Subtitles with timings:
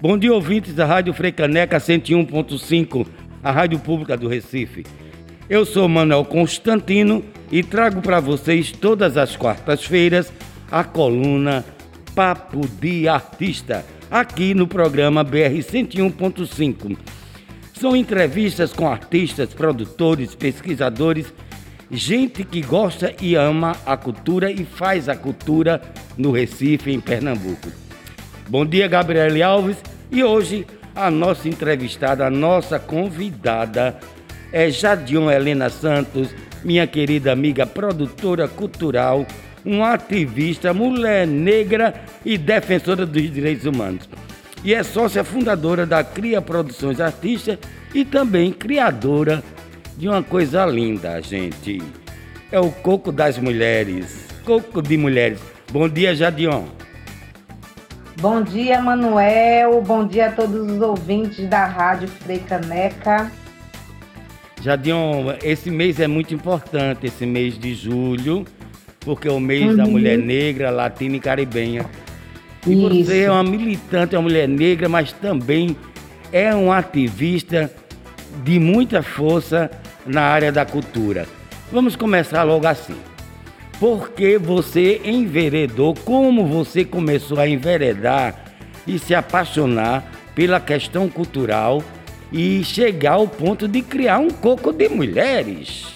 [0.00, 3.06] Bom dia, ouvintes da Rádio Freicaneca 101.5,
[3.42, 4.84] a rádio pública do Recife.
[5.50, 10.32] Eu sou Manuel Constantino e trago para vocês todas as quartas-feiras
[10.70, 11.64] a coluna
[12.14, 16.96] Papo de Artista, aqui no programa BR 101.5.
[17.74, 21.32] São entrevistas com artistas, produtores, pesquisadores,
[21.90, 25.80] gente que gosta e ama a cultura e faz a cultura
[26.16, 27.70] no Recife, em Pernambuco.
[28.48, 29.76] Bom dia, Gabriele Alves,
[30.10, 33.98] e hoje a nossa entrevistada, a nossa convidada
[34.52, 39.26] é Jadion Helena Santos, minha querida amiga produtora cultural,
[39.64, 41.94] uma ativista, mulher negra
[42.24, 44.08] e defensora dos direitos humanos.
[44.64, 47.58] E é sócia fundadora da Cria Produções Artistas
[47.94, 49.42] e também criadora
[49.96, 51.82] de uma coisa linda, gente.
[52.52, 54.28] É o Coco das Mulheres.
[54.44, 55.40] Coco de Mulheres.
[55.72, 56.64] Bom dia, Jadion.
[58.20, 59.80] Bom dia, Manuel.
[59.82, 63.30] Bom dia a todos os ouvintes da Rádio Freicaneca.
[64.62, 68.44] Jadion, esse mês é muito importante, esse mês de julho,
[69.00, 69.76] porque é o mês uhum.
[69.76, 71.86] da mulher negra, latina e caribenha.
[72.66, 73.04] E Isso.
[73.04, 75.76] você é uma militante, uma mulher negra, mas também
[76.32, 77.70] é um ativista
[78.44, 79.70] de muita força
[80.06, 81.26] na área da cultura.
[81.72, 82.96] Vamos começar logo assim.
[83.78, 88.34] Por que você enveredou, como você começou a enveredar
[88.86, 91.82] e se apaixonar pela questão cultural
[92.32, 95.92] e chegar ao ponto de criar um coco de mulheres?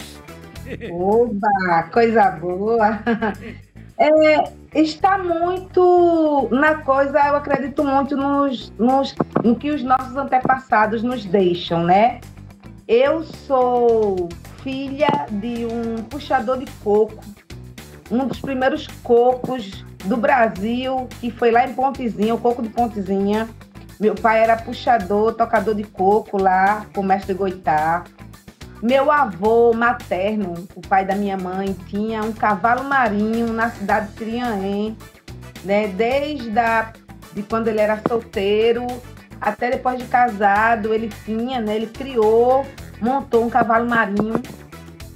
[0.92, 3.00] Oba, coisa boa!
[4.03, 11.03] É, está muito na coisa, eu acredito muito nos, nos, no que os nossos antepassados
[11.03, 12.19] nos deixam, né?
[12.92, 14.28] Eu sou
[14.64, 17.22] filha de um puxador de coco,
[18.10, 23.48] um dos primeiros cocos do Brasil, que foi lá em Pontezinha, o coco de Pontezinha.
[24.00, 28.03] Meu pai era puxador, tocador de coco lá, com o mestre Goitá.
[28.82, 34.14] Meu avô materno, o pai da minha mãe, tinha um cavalo marinho na cidade de
[34.14, 34.97] Trianém,
[35.62, 35.87] né?
[35.87, 36.93] Desde a,
[37.32, 38.84] de quando ele era solteiro
[39.41, 41.76] até depois de casado, ele tinha, né?
[41.76, 42.66] Ele criou,
[43.00, 44.43] montou um cavalo marinho.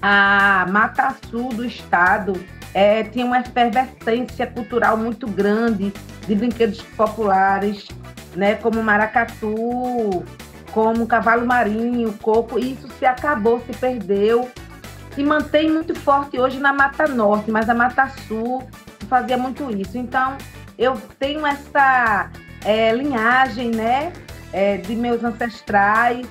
[0.01, 2.35] A Mata Sul do estado
[2.75, 5.93] é, tinha uma efervescência cultural muito grande
[6.27, 7.89] de brinquedos populares,
[8.35, 8.57] né?
[8.57, 10.25] Como maracatu,
[10.73, 14.51] como cavalo marinho, coco, e isso se acabou, se perdeu.
[15.15, 18.67] Se mantém muito forte hoje na Mata Norte, mas a Mata Sul
[19.09, 19.97] fazia muito isso.
[19.97, 20.37] Então,
[20.77, 22.31] eu tenho essa
[22.65, 24.13] é, linhagem, né,
[24.53, 26.27] é, de meus ancestrais,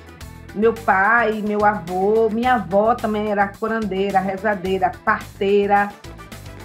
[0.54, 5.90] meu pai, meu avô, minha avó também era curandeira, rezadeira, parteira,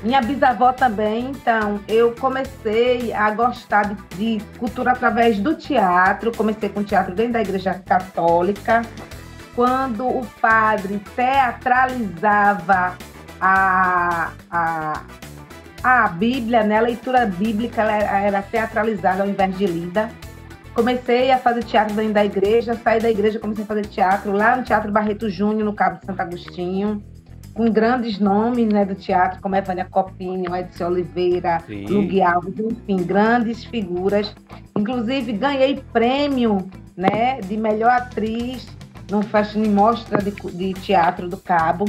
[0.02, 6.32] minha bisavó também, então eu comecei a gostar de, de, cultura através do teatro.
[6.36, 8.82] Comecei com teatro dentro da igreja católica.
[9.56, 12.96] Quando o padre teatralizava
[13.42, 15.02] a, a,
[15.84, 16.78] a Bíblia, né?
[16.78, 20.10] a leitura bíblica era teatralizada ao invés de lida.
[20.74, 24.56] Comecei a fazer teatro dentro da igreja, saí da igreja, comecei a fazer teatro lá
[24.56, 27.03] no Teatro Barreto Júnior, no Cabo de Santo Agostinho
[27.59, 33.66] com grandes nomes né, do teatro, como Evânia Copinho, Edson Oliveira, Lug Alves, enfim, grandes
[33.66, 34.34] figuras.
[34.78, 38.66] Inclusive, ganhei prêmio né, de melhor atriz
[39.12, 41.84] no Fashion Mostra de, de Teatro do Cabo.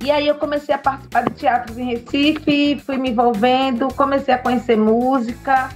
[0.00, 4.38] E aí eu comecei a participar de teatros em Recife, fui me envolvendo, comecei a
[4.38, 5.70] conhecer música.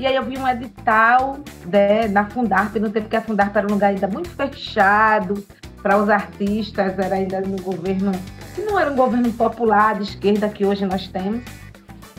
[0.00, 1.40] E aí eu vi um edital
[1.70, 5.46] né, na Fundarp, no tempo que a Fundarp era um lugar ainda muito fechado,
[5.82, 8.10] para os artistas, era ainda no governo,
[8.54, 11.42] que não era um governo popular de esquerda que hoje nós temos.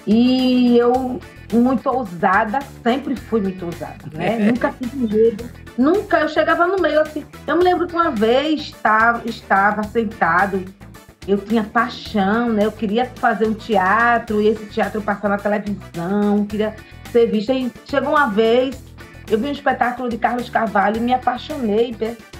[0.06, 1.20] E eu,
[1.52, 4.38] muito ousada, sempre fui muito ousada, né?
[4.46, 7.26] Nunca tive medo, nunca, eu chegava no meio assim.
[7.48, 10.64] Eu me lembro que uma vez estava, estava sentado,
[11.28, 12.64] eu tinha paixão, né?
[12.64, 16.76] Eu queria fazer um teatro e esse teatro passar na televisão, queria
[17.12, 17.54] ser vista.
[17.54, 18.82] E chegou uma vez,
[19.30, 21.96] eu vi um espetáculo de Carlos Carvalho e me apaixonei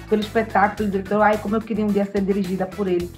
[0.08, 3.10] pelo espetáculo, diretor, ai, como eu queria um dia ser dirigida por ele.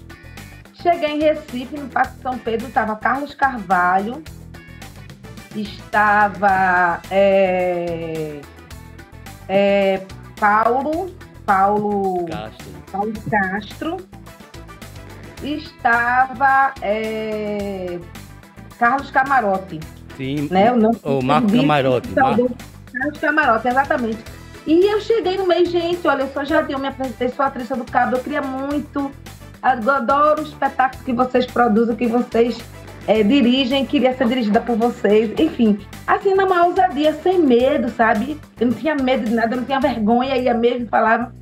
[0.75, 4.23] Cheguei em Recife, no Parque São Pedro, estava Carlos Carvalho,
[5.57, 8.41] estava é,
[9.49, 10.03] é,
[10.39, 11.15] Paulo,
[11.47, 12.67] Paulo Castro.
[12.93, 13.97] Paulo Castro,
[15.43, 17.99] estava é,
[18.79, 19.81] Carlos Camarote.
[20.17, 20.73] Sim, né?
[21.03, 22.09] o Marco Camarote.
[22.11, 24.19] Carlos Camarote, exatamente.
[24.67, 27.85] E eu cheguei no meio, gente, olha, eu sou Jardim, me apresentei, sou atriz do
[27.85, 29.11] Cabo, eu queria muito,
[29.61, 32.59] adoro o espetáculo que vocês produzem, que vocês
[33.07, 35.31] é, dirigem, queria ser dirigida por vocês.
[35.39, 38.41] Enfim, assim, na maior ousadia, sem medo, sabe?
[38.59, 41.33] Eu não tinha medo de nada, eu não tinha vergonha, ia mesmo falar.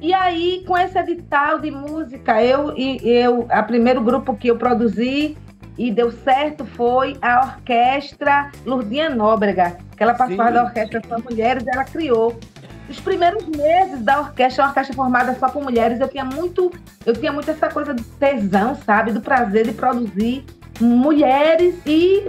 [0.00, 4.56] E aí, com esse edital de música, eu e eu, a primeiro grupo que eu
[4.56, 5.36] produzi
[5.80, 11.64] e deu certo foi a orquestra Lurdinha Nóbrega, que ela participava da orquestra Só Mulheres,
[11.66, 12.38] ela criou
[12.86, 16.70] os primeiros meses da orquestra, uma orquestra formada só por mulheres, eu tinha muito,
[17.06, 20.44] eu tinha muito essa coisa de tesão, sabe, do prazer de produzir
[20.78, 22.26] mulheres e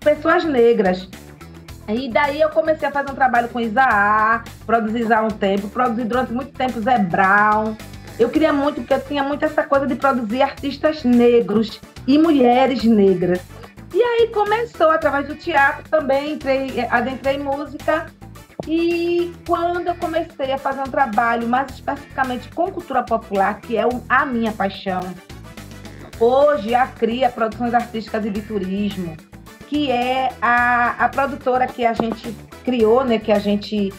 [0.00, 1.08] pessoas negras.
[1.88, 6.04] E daí eu comecei a fazer um trabalho com Isaá, produzir há um tempo, produzi
[6.04, 7.76] durante muito tempo Zé Brown.
[8.18, 12.84] Eu queria muito, porque eu tinha muito essa coisa de produzir artistas negros e mulheres
[12.84, 13.40] negras.
[13.92, 18.06] E aí começou, através do teatro também, entrei, adentrei música
[18.66, 23.84] e quando eu comecei a fazer um trabalho mais especificamente com cultura popular, que é
[24.08, 25.00] a minha paixão,
[26.18, 29.16] hoje a CRIA Produções Artísticas e de Turismo,
[29.68, 32.34] que é a, a produtora que a gente
[32.64, 33.92] criou, né, que a gente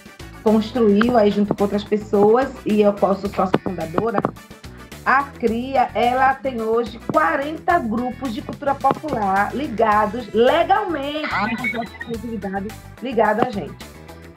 [0.43, 4.19] construiu aí junto com outras pessoas, e eu posso sócia fundadora,
[5.05, 11.29] a CRIA, ela tem hoje 40 grupos de cultura popular ligados legalmente,
[13.01, 13.75] ligados a gente.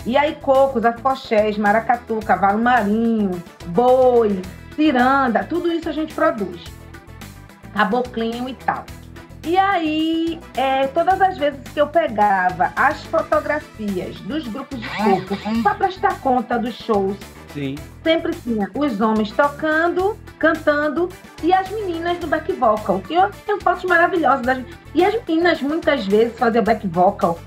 [0.04, 4.42] E aí, cocos, afoxés, maracatu, cavalo marinho, boi,
[4.76, 6.64] ciranda, tudo isso a gente produz.
[7.74, 8.84] Caboclinho e tal.
[9.44, 15.62] E aí, é, todas as vezes que eu pegava as fotografias dos grupos de coco
[15.62, 17.16] para prestar conta dos shows,
[17.52, 17.76] Sim.
[18.02, 21.08] sempre tinha os homens tocando, cantando
[21.42, 23.00] e as meninas do back vocal.
[23.00, 24.64] Que eu tenho fotos maravilhosas das
[24.94, 27.38] E as meninas muitas vezes faziam back vocal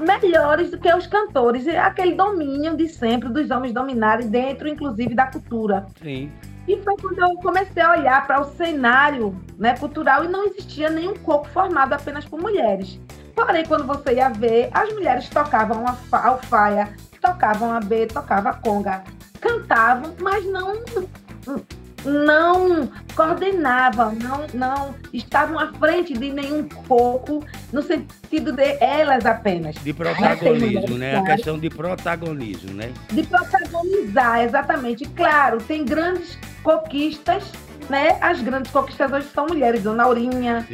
[0.00, 1.66] melhores do que os cantores.
[1.66, 5.86] É aquele domínio de sempre dos homens dominarem dentro, inclusive, da cultura.
[6.02, 6.30] Sim.
[6.66, 10.88] E foi quando eu comecei a olhar para o cenário né, cultural e não existia
[10.88, 12.98] nenhum corpo formado apenas por mulheres.
[13.34, 18.54] Porém, quando você ia ver, as mulheres tocavam a alfaia, tocavam a B, tocavam a
[18.54, 19.02] conga,
[19.40, 20.74] cantavam, mas não
[22.04, 27.42] não coordenavam, não, não estavam à frente de nenhum pouco,
[27.72, 29.74] no sentido de elas apenas.
[29.76, 31.16] De protagonismo, né?
[31.16, 32.92] A questão de protagonismo, né?
[33.10, 35.06] De protagonizar, exatamente.
[35.06, 37.50] Claro, tem grandes conquistas,
[37.88, 38.18] né?
[38.20, 40.66] As grandes conquistas hoje são mulheres, Dona Aurinha,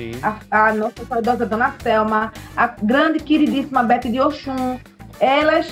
[0.51, 4.81] a, a, nossa saudosa Dona Selma, a grande queridíssima Beth de Oxum.
[5.21, 5.71] Elas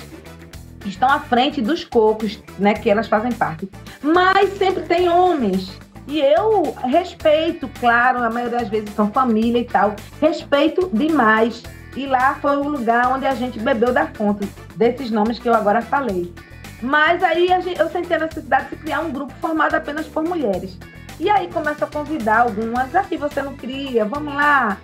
[0.85, 3.69] estão à frente dos cocos, né, que elas fazem parte.
[4.01, 5.77] Mas sempre tem homens.
[6.07, 9.95] E eu respeito, claro, a maioria das vezes são família e tal.
[10.19, 11.61] Respeito demais.
[11.95, 15.53] E lá foi o lugar onde a gente bebeu da fonte desses nomes que eu
[15.53, 16.33] agora falei.
[16.81, 20.77] Mas aí gente, eu senti a necessidade de criar um grupo formado apenas por mulheres.
[21.19, 22.95] E aí começo a convidar algumas.
[22.95, 24.77] Aqui você não cria, vamos lá.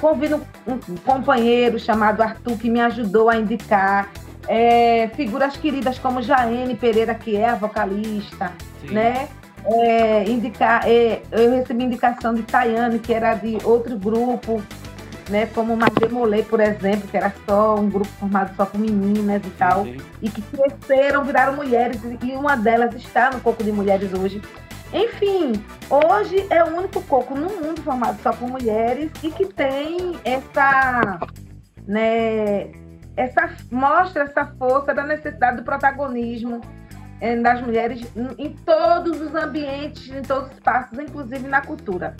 [0.00, 4.08] Convido um, um companheiro chamado Arthur que me ajudou a indicar
[4.48, 8.94] é, figuras queridas como Jaene Pereira, que é a vocalista, Sim.
[8.94, 9.28] né?
[9.64, 14.60] É, indicar, é, eu recebi indicação de Tayane, que era de outro grupo,
[15.30, 15.46] né?
[15.54, 19.84] Como Mademolê, por exemplo, que era só um grupo formado só por meninas e tal,
[19.84, 19.96] Sim.
[20.20, 24.42] e que cresceram, viraram mulheres, e uma delas está no Coco de Mulheres hoje.
[24.92, 25.52] Enfim,
[25.88, 31.18] hoje é o único coco no mundo formado só por mulheres e que tem essa,
[31.86, 32.72] né,
[33.16, 36.60] essa mostra essa força da necessidade do protagonismo
[37.20, 38.04] é, das mulheres
[38.38, 42.16] em todos os ambientes, em todos os espaços, inclusive na cultura.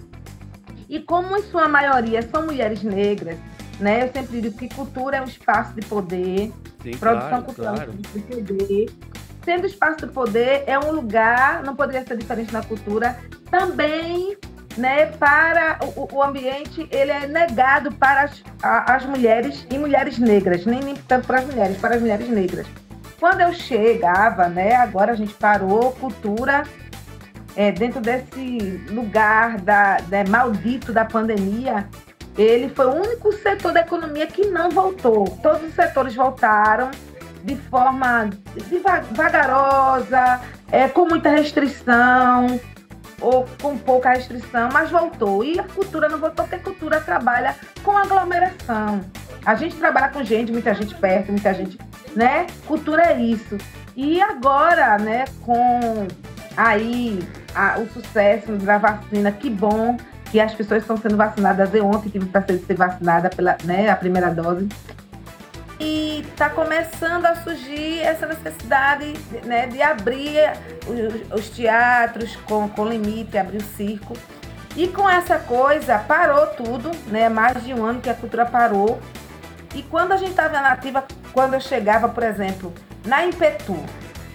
[0.88, 3.38] E como em sua maioria são mulheres negras,
[3.80, 4.04] né?
[4.04, 7.92] Eu sempre digo que cultura é um espaço de poder, Sim, produção claro, cultural claro.
[7.92, 8.90] de poder.
[9.44, 13.18] Sendo espaço de poder, é um lugar, não poderia ser diferente na cultura,
[13.50, 14.36] também
[14.76, 20.18] né, para o, o, ambiente, ele é negado para as, a, as mulheres e mulheres
[20.18, 22.66] negras, nem, nem tanto para as mulheres, para as mulheres negras.
[23.18, 26.64] Quando eu chegava, né, agora a gente parou, cultura,
[27.54, 31.88] é, dentro desse lugar da, da, maldito da pandemia,
[32.36, 35.24] ele foi o único setor da economia que não voltou.
[35.42, 36.90] Todos os setores voltaram
[37.44, 38.30] de forma
[39.12, 42.58] vagarosa, é, com muita restrição,
[43.22, 45.44] ou com pouca restrição, mas voltou.
[45.44, 49.00] E a cultura não voltou porque a cultura trabalha com aglomeração.
[49.44, 51.78] A gente trabalha com gente, muita gente perto, muita gente,
[52.14, 52.46] né?
[52.66, 53.56] Cultura é isso.
[53.96, 56.06] E agora, né, com
[56.56, 57.18] aí
[57.54, 59.96] a, o sucesso da vacina, que bom
[60.30, 61.74] que as pessoas estão sendo vacinadas.
[61.74, 64.68] Eu ontem tive para ser vacinada pela né, a primeira dose
[65.82, 70.38] e está começando a surgir essa necessidade né, de abrir
[70.86, 74.14] os, os, teatros com, com limite, abrir o circo.
[74.76, 77.28] E com essa coisa, parou tudo, né?
[77.28, 79.00] Mais de um ano que a cultura parou.
[79.74, 82.72] E quando a gente estava na ativa, quando eu chegava, por exemplo,
[83.04, 83.76] na Impetu,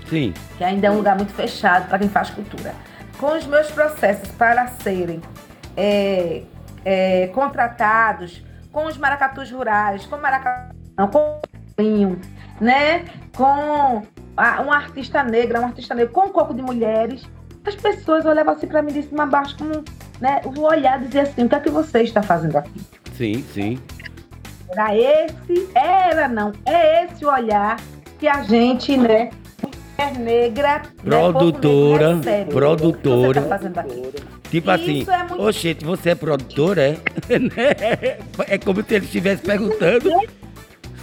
[0.10, 0.34] Sim.
[0.58, 2.76] que ainda é um lugar muito fechado para quem faz cultura,
[3.18, 5.22] com os meus processos para serem
[5.76, 6.44] é,
[6.84, 11.40] é, contratados, com os maracatus rurais, com maracatu, com
[12.60, 13.06] né?
[13.36, 14.04] Com
[14.36, 17.24] a, uma artista negra, um artista negro com um corpo de mulheres,
[17.66, 19.84] as pessoas olhavam assim para mim de cima a baixo, como,
[20.20, 20.42] né?
[20.46, 22.82] O olhar dizia assim, o que é que você está fazendo aqui?
[23.14, 23.80] Sim, sim.
[24.72, 27.78] Era esse, era não, é esse o olhar
[28.20, 29.30] que a gente, né,
[29.98, 33.42] mulher negra, produtora, né, sério, produtora.
[33.42, 34.14] Tá fazendo aqui?
[34.50, 36.98] Tipo assim, é muito- oxente, você é produtora, é?
[38.48, 40.10] é como se ele estivesse perguntando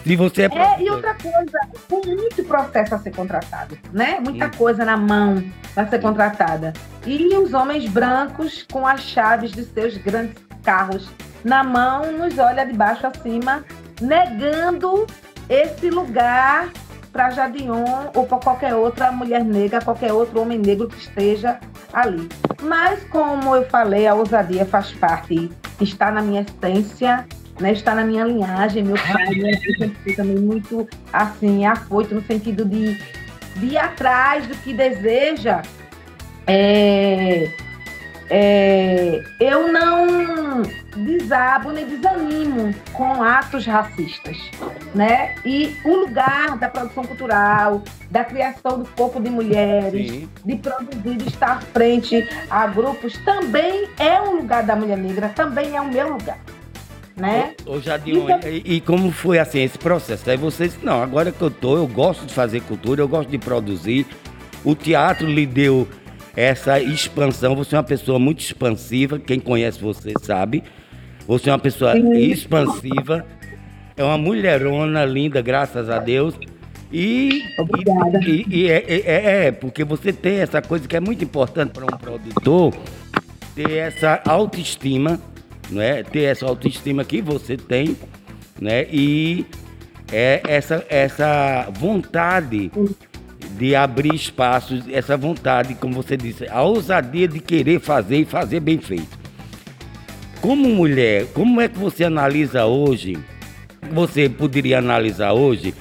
[0.05, 1.59] se você é É, e outra coisa,
[1.89, 4.19] com muito processo a ser contratado, né?
[4.23, 4.51] Muita Hum.
[4.57, 5.43] coisa na mão
[5.75, 6.73] para ser contratada.
[7.07, 11.09] E os homens brancos com as chaves de seus grandes carros
[11.45, 13.65] na mão nos olha de baixo acima,
[14.01, 15.07] negando
[15.49, 16.69] esse lugar
[17.13, 17.85] para Jadion
[18.15, 21.59] ou para qualquer outra mulher negra, qualquer outro homem negro que esteja
[21.93, 22.29] ali.
[22.63, 27.27] Mas como eu falei, a ousadia faz parte, está na minha essência,
[27.61, 28.83] né, está na minha linhagem.
[28.83, 32.99] Meu pai né, eu sempre fui também muito assim, afoito no sentido de,
[33.57, 35.63] de ir atrás do que deseja.
[36.47, 37.51] É,
[38.31, 40.63] é, eu não
[40.97, 44.39] desabo nem desanimo com atos racistas,
[44.95, 45.35] né?
[45.45, 50.29] E o lugar da produção cultural, da criação do corpo de mulheres, Sim.
[50.45, 55.77] de produzir, de estar frente a grupos, também é um lugar da mulher negra, também
[55.77, 56.39] é o meu lugar,
[57.17, 57.55] né?
[57.67, 60.29] Ô, Jadion, Então- e, e como foi assim esse processo?
[60.29, 63.39] Aí vocês, não, agora que eu tô, eu gosto de fazer cultura, eu gosto de
[63.39, 64.07] produzir.
[64.65, 65.87] O teatro lhe deu
[66.37, 67.55] essa expansão.
[67.55, 70.63] Você é uma pessoa muito expansiva, quem conhece você sabe.
[71.27, 72.13] Você é uma pessoa Sim.
[72.19, 73.25] expansiva,
[73.97, 76.35] é uma mulherona linda, graças a Deus.
[76.93, 78.21] E, Obrigada.
[78.25, 81.85] e, e é, é- é, porque você tem essa coisa que é muito importante para
[81.85, 82.73] um produtor,
[83.55, 85.19] ter essa autoestima,
[85.71, 86.03] né?
[86.03, 87.97] Ter essa autoestima que você tem,
[88.61, 88.87] né?
[88.91, 89.47] E
[90.13, 92.71] é essa, essa vontade
[93.57, 98.61] de abrir espaços, essa vontade, como você disse, a ousadia de querer fazer e fazer
[98.61, 99.19] bem feito.
[100.41, 103.17] Como mulher, como é que você analisa hoje,
[103.93, 105.75] você poderia analisar hoje,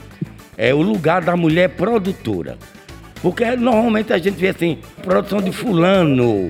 [0.58, 2.58] é o lugar da mulher produtora?
[3.22, 6.48] Porque normalmente a gente vê assim, produção de fulano.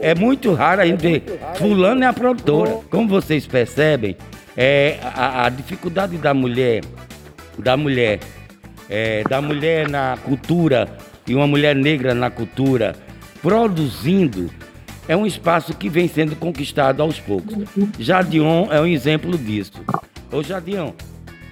[0.00, 1.22] É muito raro a gente ver
[1.56, 2.78] fulano é a produtora.
[2.90, 4.16] Como vocês percebem,
[4.56, 6.82] é, a, a dificuldade da mulher,
[7.58, 8.20] da mulher,
[8.88, 10.88] é, da mulher na cultura
[11.26, 12.94] e uma mulher negra na cultura
[13.42, 14.50] produzindo
[15.08, 17.54] é um espaço que vem sendo conquistado aos poucos.
[17.98, 19.80] Jadion é um exemplo disso.
[20.32, 20.92] Ô Jadion,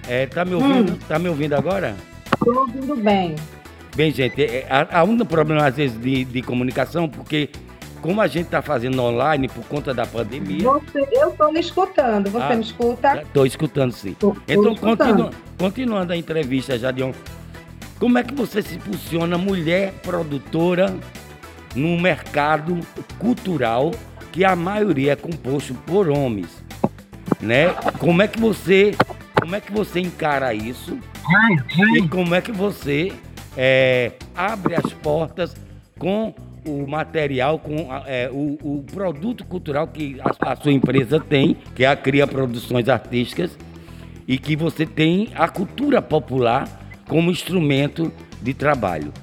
[0.07, 0.99] é, tá me ouvindo?
[1.07, 1.95] Tá me ouvindo agora?
[2.33, 3.35] Estou ouvindo bem.
[3.95, 7.49] Bem, gente, é, há, há um problema às vezes de, de comunicação, porque
[8.05, 12.29] como a gente está fazendo online por conta da pandemia, Você, eu estou me escutando.
[12.29, 13.21] Você Ah, me escuta?
[13.23, 14.13] estou escutando sim.
[14.13, 14.97] Tô- tô Então, escutando.
[15.23, 17.11] continu- continuando a entrevista, Jadion,
[17.99, 20.95] como é que você se posiciona mulher produtora
[21.73, 22.79] num mercado
[23.17, 23.89] cultural
[24.31, 26.63] que a maioria é composto por homens,
[27.41, 27.69] né?
[27.97, 28.93] Como é que você,
[29.41, 30.95] como é que você encara isso?
[31.97, 33.11] E como é que você
[33.57, 35.55] é, abre as portas
[35.97, 36.33] com
[36.65, 41.83] o material, com é, o, o produto cultural que a, a sua empresa tem, que
[41.83, 43.57] é a Cria Produções Artísticas,
[44.27, 46.67] e que você tem a cultura popular
[47.07, 49.13] como instrumento de trabalho.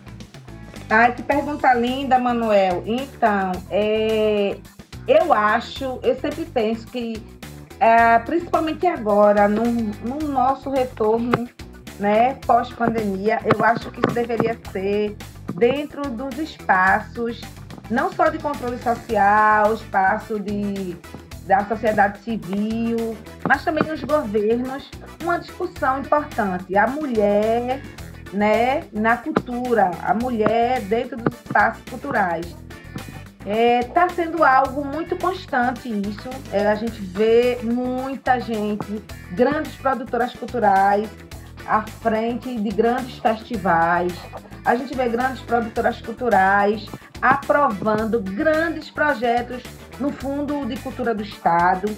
[0.89, 2.83] Ai, que pergunta linda, Manuel.
[2.87, 4.57] Então, é,
[5.09, 7.21] eu acho, eu sempre penso que,
[7.81, 11.49] é, principalmente agora, no, no nosso retorno,
[11.99, 15.17] né, pós-pandemia, eu acho que isso deveria ser
[15.63, 17.41] dentro dos espaços,
[17.89, 20.97] não só de controle social, espaço de,
[21.47, 23.17] da sociedade civil,
[23.49, 24.91] mas também nos governos,
[25.23, 26.77] uma discussão importante.
[26.77, 27.81] A mulher
[28.33, 32.57] né, na cultura, a mulher dentro dos espaços culturais.
[33.47, 36.29] Está sendo algo muito constante isso.
[36.53, 39.01] É, a gente vê muita gente,
[39.33, 41.09] grandes produtoras culturais,
[41.67, 44.13] à frente de grandes festivais.
[44.65, 46.87] A gente vê grandes produtoras culturais
[47.21, 49.63] aprovando grandes projetos
[49.99, 51.95] no Fundo de Cultura do Estado.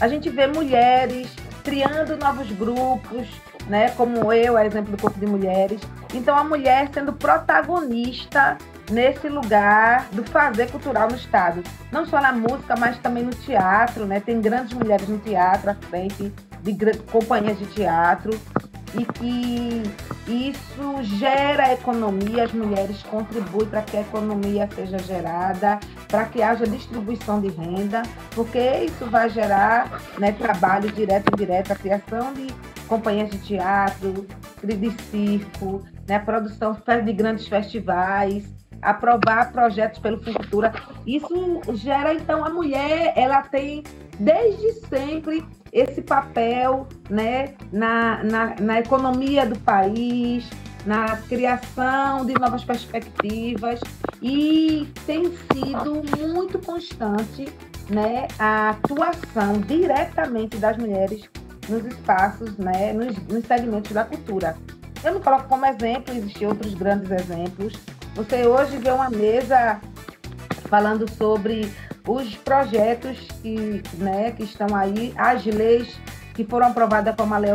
[0.00, 1.28] A gente vê mulheres
[1.64, 3.28] criando novos grupos,
[3.68, 3.90] né?
[3.90, 5.80] Como eu, exemplo do Corpo de Mulheres.
[6.14, 8.56] Então, a mulher sendo protagonista
[8.90, 11.62] nesse lugar do fazer cultural no Estado.
[11.92, 14.20] Não só na música, mas também no teatro, né?
[14.20, 16.32] Tem grandes mulheres no teatro à frente
[16.62, 18.38] de companhias de teatro
[18.94, 19.82] e que
[20.26, 26.66] isso gera economia, as mulheres contribuem para que a economia seja gerada, para que haja
[26.66, 28.02] distribuição de renda,
[28.34, 32.46] porque isso vai gerar né, trabalho direto e indireto, a criação de
[32.86, 34.26] companhias de teatro,
[34.62, 38.44] de circo, né, produção de grandes festivais,
[38.80, 40.72] aprovar projetos pelo Cultura.
[41.06, 43.82] Isso gera, então, a mulher, ela tem
[44.18, 50.48] desde sempre esse papel né, na, na, na economia do país,
[50.86, 53.80] na criação de novas perspectivas
[54.22, 57.46] e tem sido muito constante
[57.90, 61.28] né, a atuação diretamente das mulheres
[61.68, 64.56] nos espaços, né, nos, nos segmentos da cultura.
[65.04, 67.74] Eu não coloco como exemplo, existem outros grandes exemplos.
[68.14, 69.80] Você hoje vê uma mesa
[70.68, 71.72] falando sobre
[72.08, 76.00] os projetos que, né, que estão aí, as leis
[76.34, 77.52] que foram aprovadas como a Lei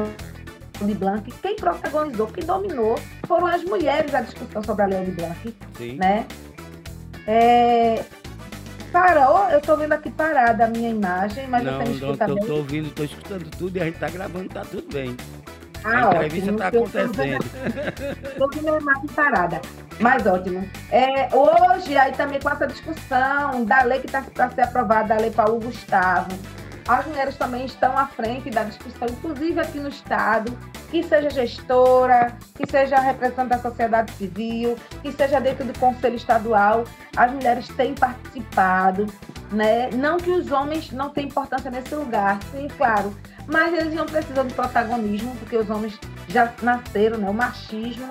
[0.79, 2.95] de Blanc, quem protagonizou, quem dominou
[3.25, 5.55] foram as mulheres a discussão sobre a Lei de Blanc.
[5.75, 5.95] Sim.
[5.95, 6.27] Né?
[7.25, 8.03] É...
[8.91, 12.35] Parou, eu estou vendo aqui parada a minha imagem, mas não, você me escuta não,
[12.35, 12.43] bem?
[12.43, 15.17] Estou ouvindo, estou escutando tudo e a gente está gravando, está tudo bem.
[15.83, 17.43] Ah, a entrevista está acontecendo.
[18.31, 19.61] Estou vendo a imagem parada.
[19.99, 20.67] Mas ótimo.
[20.91, 25.17] É, hoje, aí também com essa discussão da lei que está para ser aprovada, a
[25.17, 26.31] lei Paulo Gustavo,
[26.87, 30.57] as mulheres também estão à frente da discussão, inclusive aqui no Estado,
[30.91, 36.83] que seja gestora, que seja representante da sociedade civil, que seja dentro do Conselho Estadual,
[37.15, 39.07] as mulheres têm participado,
[39.53, 39.89] né?
[39.91, 43.15] Não que os homens não tenham importância nesse lugar, sim, claro,
[43.47, 47.29] mas eles não precisam de protagonismo, porque os homens já nasceram, né?
[47.29, 48.09] O machismo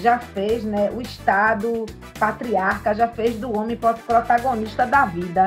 [0.00, 0.90] já fez, né?
[0.90, 1.86] O Estado
[2.18, 5.46] patriarca já fez do homem protagonista da vida.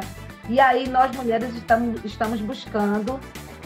[0.50, 3.20] E aí nós mulheres estamos, estamos buscando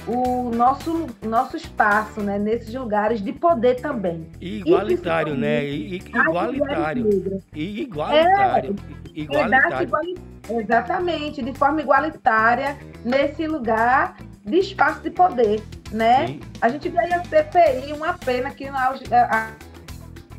[0.08, 2.40] o nosso, nosso espaço, né?
[2.40, 4.28] Nesses lugares de poder também.
[4.40, 5.66] E igualitário, né?
[5.66, 7.44] E, igualitário.
[7.54, 8.76] E igualitário.
[9.16, 10.16] É, igualitário.
[10.50, 16.28] Exatamente, de forma igualitária, nesse lugar de espaço de poder, né?
[16.28, 16.40] Sim.
[16.60, 19.48] A gente vê a CPI, uma pena que a, a,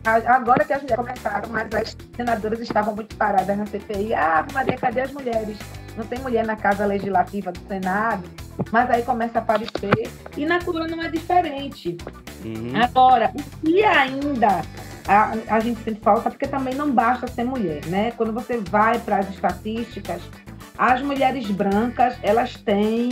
[0.05, 4.13] Agora que as mulheres começaram, mas as senadoras estavam muito paradas na CPI.
[4.15, 5.57] Ah, Maria, cadê as mulheres?
[5.97, 8.25] Não tem mulher na Casa Legislativa do Senado,
[8.71, 10.11] mas aí começa a aparecer.
[10.37, 11.97] E na cultura não é diferente.
[12.45, 12.73] Uhum.
[12.83, 14.63] Agora, o que ainda
[15.07, 18.13] a, a gente sente falta, porque também não basta ser mulher, né?
[18.13, 20.23] Quando você vai para as estatísticas,
[20.79, 23.11] as mulheres brancas, elas têm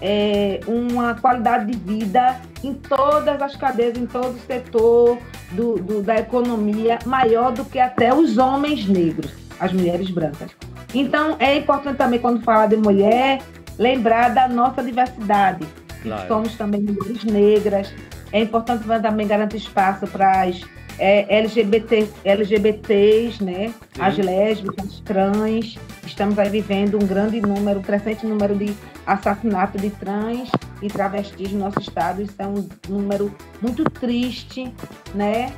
[0.00, 5.18] é, uma qualidade de vida em todas as cadeias, em todo o setor
[5.52, 10.50] do, do, da economia, maior do que até os homens negros, as mulheres brancas.
[10.94, 13.40] Então, é importante também, quando fala de mulher,
[13.78, 15.66] lembrar da nossa diversidade.
[16.02, 16.28] Claro.
[16.28, 17.94] Somos também mulheres negras.
[18.32, 20.62] É importante também garantir espaço para as
[20.98, 23.68] é, LGBT, LGBTs, né?
[23.94, 24.00] Sim.
[24.00, 25.78] As lésbicas, trans.
[26.06, 28.74] Estamos aí vivendo um grande número, um crescente número de
[29.06, 30.50] assassinato de trans
[30.80, 32.22] e travestis no nosso estado.
[32.22, 34.72] Isso é um número muito triste,
[35.14, 35.52] né?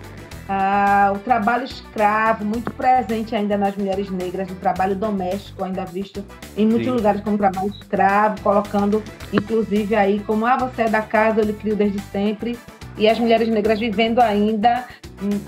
[0.48, 6.22] Ah, o trabalho escravo, muito presente ainda nas mulheres negras, o trabalho doméstico, ainda visto
[6.56, 6.92] em muitos Sim.
[6.92, 9.02] lugares como trabalho escravo, colocando
[9.32, 12.58] inclusive aí como ah, você é da casa, eu lhe crio desde sempre,
[12.98, 14.84] e as mulheres negras vivendo ainda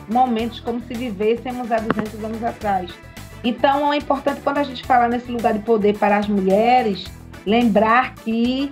[0.08, 2.90] momentos como se vivêssemos há 200 anos atrás.
[3.44, 7.04] Então é importante quando a gente fala nesse lugar de poder para as mulheres,
[7.44, 8.70] lembrar que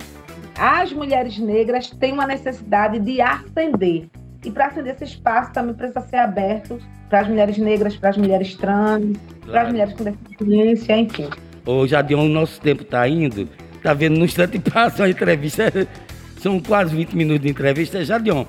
[0.58, 4.08] as mulheres negras têm uma necessidade de ascender.
[4.44, 6.78] E para acender esse espaço também precisa ser aberto
[7.08, 9.50] para as mulheres negras, para as mulheres trans, claro.
[9.50, 11.30] para as mulheres com deficiência, enfim.
[11.64, 13.48] Ô, Jadion, o nosso tempo está indo.
[13.76, 15.72] Está vendo, no instante passa a entrevista.
[16.40, 18.04] São quase 20 minutos de entrevista.
[18.04, 18.44] Jadion,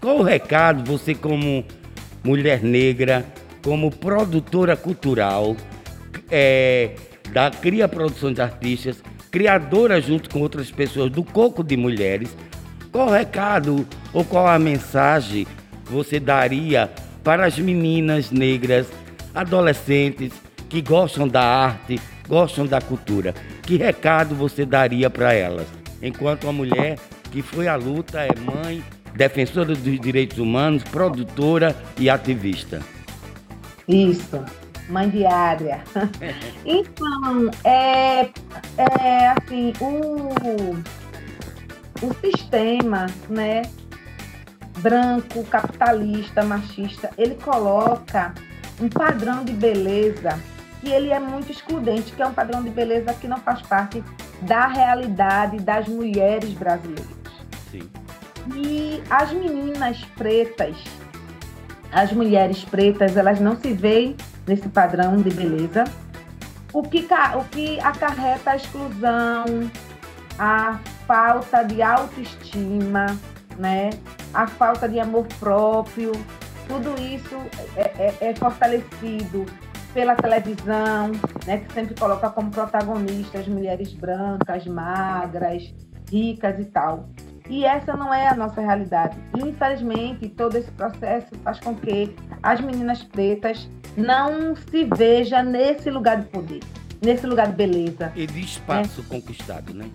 [0.00, 1.64] qual o recado você como
[2.22, 3.24] mulher negra,
[3.62, 5.56] como produtora cultural,
[6.30, 6.94] é,
[7.32, 12.36] da Cria Produção de Artistas, criadora junto com outras pessoas do Coco de Mulheres,
[12.92, 15.46] qual o recado ou qual a mensagem
[15.86, 16.90] você daria
[17.24, 18.86] para as meninas negras,
[19.34, 20.32] adolescentes
[20.68, 23.34] que gostam da arte, gostam da cultura?
[23.62, 25.66] Que recado você daria para elas?
[26.02, 26.98] Enquanto uma mulher
[27.30, 28.84] que foi à luta, é mãe,
[29.16, 32.80] defensora dos direitos humanos, produtora e ativista.
[33.88, 34.44] Isso,
[34.90, 35.82] mãe diária.
[36.66, 38.28] então, é,
[38.76, 40.74] é assim, o,
[42.02, 43.62] o sistema, né?
[44.78, 48.34] branco, capitalista, machista, ele coloca
[48.80, 50.38] um padrão de beleza
[50.80, 54.02] que ele é muito excludente, que é um padrão de beleza que não faz parte
[54.40, 57.06] da realidade das mulheres brasileiras.
[57.70, 57.88] Sim.
[58.56, 60.76] E as meninas pretas,
[61.92, 65.84] as mulheres pretas, elas não se veem nesse padrão de beleza,
[66.72, 67.06] o que,
[67.38, 69.44] o que acarreta a exclusão,
[70.36, 73.06] a falta de autoestima,
[73.58, 73.90] né?
[74.32, 76.12] a falta de amor próprio,
[76.66, 77.36] tudo isso
[77.76, 79.46] é, é, é fortalecido
[79.92, 81.12] pela televisão,
[81.46, 85.74] né, que sempre coloca como protagonistas mulheres brancas, magras,
[86.10, 87.08] ricas e tal.
[87.48, 89.18] E essa não é a nossa realidade.
[89.36, 96.22] Infelizmente, todo esse processo faz com que as meninas pretas não se vejam nesse lugar
[96.22, 96.60] de poder,
[97.02, 98.10] nesse lugar de beleza.
[98.16, 99.06] E de espaço né?
[99.10, 99.90] conquistado, né?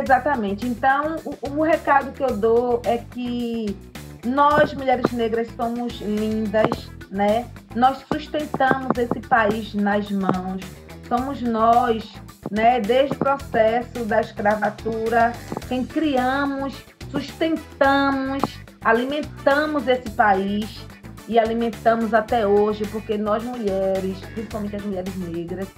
[0.00, 0.66] Exatamente.
[0.66, 3.76] Então, o, o recado que eu dou é que
[4.24, 7.46] nós, mulheres negras, somos lindas, né?
[7.74, 10.62] Nós sustentamos esse país nas mãos.
[11.08, 12.10] Somos nós
[12.52, 12.80] né?
[12.80, 15.32] Desde o processo da escravatura,
[15.68, 16.74] quem criamos,
[17.10, 18.42] sustentamos,
[18.84, 20.84] alimentamos esse país
[21.26, 25.68] e alimentamos até hoje, porque nós mulheres, principalmente as mulheres negras,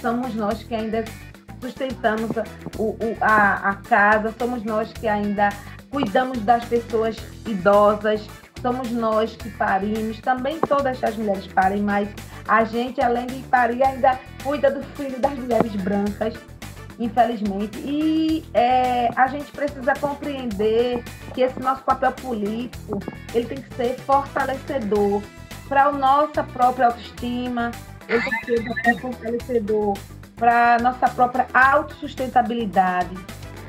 [0.00, 1.04] somos nós que ainda
[1.60, 2.30] sustentamos
[2.78, 5.50] o, o, a, a casa, somos nós que ainda
[5.90, 8.26] cuidamos das pessoas idosas,
[8.60, 12.08] somos nós que parimos, também todas as mulheres parem, mas
[12.46, 16.34] a gente, além de parir, ainda cuida do filho das mulheres brancas,
[16.98, 17.78] infelizmente.
[17.78, 21.02] E é, a gente precisa compreender
[21.34, 23.00] que esse nosso papel político
[23.34, 25.22] ele tem que ser fortalecedor
[25.68, 27.70] para a nossa própria autoestima,
[28.08, 29.96] ele tem que ser fortalecedor
[30.40, 33.14] para nossa própria autossustentabilidade.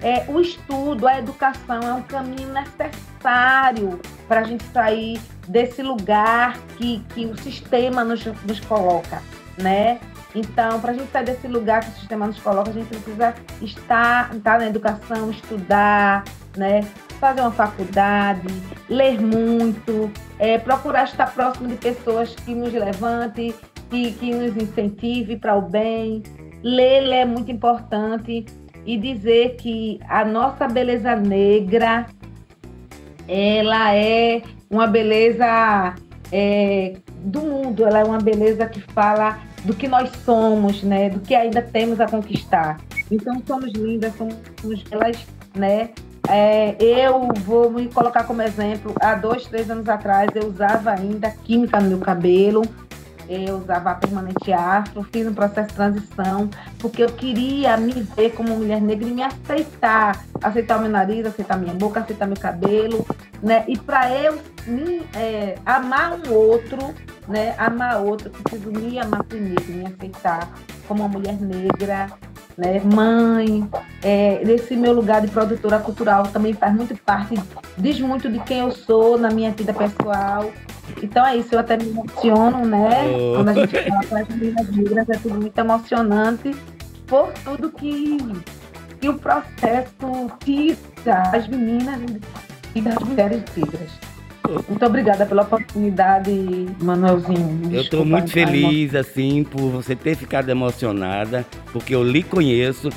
[0.01, 6.57] É, o estudo, a educação é um caminho necessário para a gente sair desse lugar
[6.77, 9.21] que, que o sistema nos, nos coloca,
[9.61, 9.99] né?
[10.33, 13.35] Então, para a gente sair desse lugar que o sistema nos coloca, a gente precisa
[13.61, 16.23] estar, estar na educação, estudar,
[16.55, 16.87] né?
[17.21, 18.47] fazer uma faculdade,
[18.89, 23.53] ler muito, é, procurar estar próximo de pessoas que nos levante,
[23.91, 26.23] que, que nos incentive para o bem.
[26.63, 28.45] Ler, é muito importante
[28.85, 32.05] e dizer que a nossa beleza negra
[33.27, 35.95] ela é uma beleza
[36.31, 41.09] é, do mundo, ela é uma beleza que fala do que nós somos, né?
[41.09, 42.79] Do que ainda temos a conquistar.
[43.09, 45.89] Então somos lindas, somos belas, né?
[46.29, 48.93] É, eu vou me colocar como exemplo.
[49.01, 52.61] Há dois, três anos atrás eu usava ainda química no meu cabelo,
[53.31, 58.55] eu usava permanente afro, fiz um processo de transição, porque eu queria me ver como
[58.55, 63.05] mulher negra e me aceitar, aceitar o meu nariz, aceitar minha boca, aceitar meu cabelo,
[63.41, 63.63] né?
[63.67, 66.93] E para eu me, é, amar um outro,
[67.27, 67.55] né?
[67.57, 70.51] Amar outro, eu preciso me amar primeiro, me aceitar
[70.87, 72.11] como uma mulher negra,
[72.57, 72.81] né?
[72.83, 73.67] Mãe,
[74.03, 77.35] é, esse meu lugar de produtora cultural também faz muito parte,
[77.77, 80.51] diz muito de quem eu sou na minha vida pessoal.
[81.01, 83.07] Então é isso, eu até me emociono, né?
[83.07, 83.35] Oh.
[83.35, 86.55] Quando a gente fala com as meninas negras, é tudo muito emocionante
[87.07, 88.17] por tudo que,
[88.99, 91.99] que o processo tira as meninas
[92.73, 93.91] e das mulheres negras.
[94.67, 96.31] Muito obrigada pela oportunidade,
[96.81, 97.69] Manuelzinho.
[97.71, 102.89] eu estou muito feliz, assim, por você ter ficado emocionada, porque eu lhe conheço.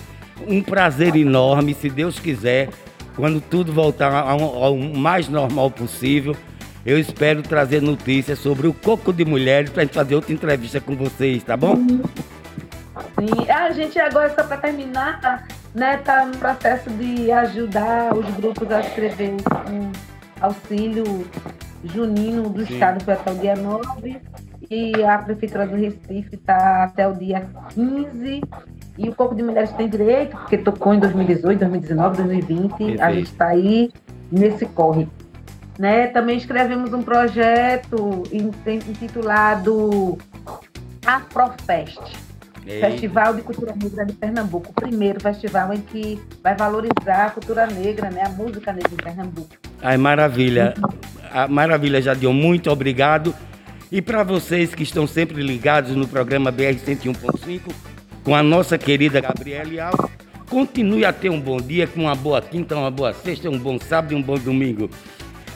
[0.49, 2.69] Um prazer enorme, se Deus quiser,
[3.15, 6.37] quando tudo voltar ao, ao mais normal possível,
[6.85, 10.81] eu espero trazer notícias sobre o coco de mulheres para a gente fazer outra entrevista
[10.81, 11.77] com vocês, tá bom?
[11.77, 18.71] Sim, a gente agora, só para terminar, né, tá no processo de ajudar os grupos
[18.71, 19.93] a escrever um
[20.41, 21.27] auxílio
[21.85, 22.75] junino do Sim.
[22.75, 24.21] Estado foi até o dia 9
[24.71, 28.43] e a Prefeitura do Recife está até o dia 15
[28.97, 33.03] e o Coco de Mulheres tem direito, porque tocou em 2018, 2019, 2020, Perfeito.
[33.03, 33.91] a gente está aí
[34.31, 35.09] nesse corre.
[35.79, 36.07] Né?
[36.09, 40.19] Também escrevemos um projeto intitulado
[41.05, 41.99] Afrofest,
[42.67, 42.91] Eita.
[42.91, 47.67] Festival de Cultura Negra de Pernambuco, o primeiro festival em que vai valorizar a cultura
[47.67, 48.23] negra, né?
[48.25, 49.49] a música negra em Pernambuco.
[49.83, 50.75] Ai, maravilha.
[51.31, 53.35] A maravilha, Jadion, muito obrigado.
[53.93, 57.73] E para vocês que estão sempre ligados no programa BR 101.5,
[58.25, 60.11] com a nossa querida Gabriela Alves,
[60.49, 63.79] continue a ter um bom dia, com uma boa quinta, uma boa sexta, um bom
[63.79, 64.89] sábado e um bom domingo.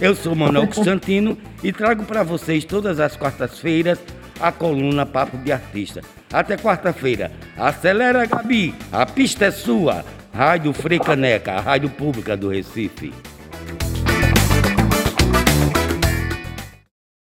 [0.01, 3.99] Eu sou Manuel Constantino e trago para vocês todas as quartas-feiras
[4.41, 6.03] a coluna Papo de Artista.
[6.33, 7.33] Até quarta-feira.
[7.57, 8.75] Acelera, Gabi.
[8.93, 10.05] A pista é sua.
[10.33, 13.13] Rádio Frecaneca, a rádio pública do Recife.